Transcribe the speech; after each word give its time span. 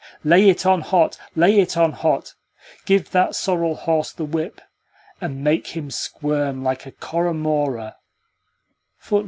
"Lay 0.23 0.49
it 0.49 0.65
on 0.65 0.81
hot, 0.81 1.19
lay 1.35 1.59
it 1.59 1.77
on 1.77 1.91
hot! 1.91 2.33
Give 2.87 3.11
that 3.11 3.35
sorrel 3.35 3.75
horse 3.75 4.11
the 4.11 4.25
whip, 4.25 4.59
and 5.21 5.43
make 5.43 5.67
him 5.77 5.91
squirm 5.91 6.63
like 6.63 6.87
a 6.87 6.91
koramora." 6.91 7.93